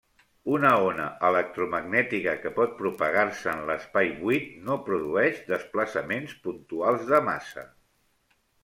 [0.51, 7.71] Una ona electromagnètica que pot propagar-se en l'espai buit no produeix desplaçaments puntuals de massa.